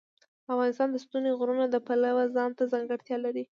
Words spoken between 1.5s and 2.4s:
د پلوه